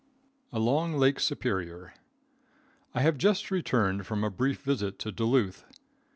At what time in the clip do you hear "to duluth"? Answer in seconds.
4.97-5.63